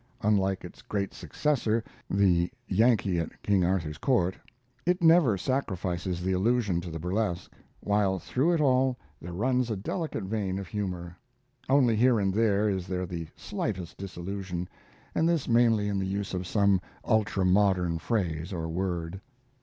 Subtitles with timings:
[0.23, 4.35] Unlike its great successor, the 'Yankee at King Arthur's Court',
[4.83, 9.75] it never sacrifices the illusion to the burlesque, while through it all there runs a
[9.75, 11.15] delicate vein of humor.
[11.69, 14.67] Only here and there is there the slightest disillusion,
[15.13, 19.21] and this mainly in the use of some ultra modern phrase or word.